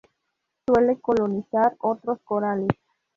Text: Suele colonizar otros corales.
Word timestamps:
Suele 0.65 0.99
colonizar 0.99 1.75
otros 1.79 2.17
corales. 2.23 2.71